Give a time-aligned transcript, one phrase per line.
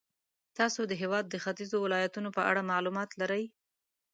[0.57, 3.43] تاسې د هېواد د ختیځو ولایتونو په اړه معلومات لرئ.